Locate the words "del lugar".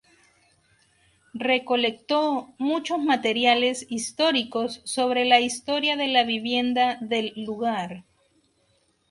7.01-8.03